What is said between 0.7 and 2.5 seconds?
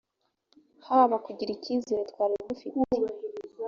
hb kugira icyizere twari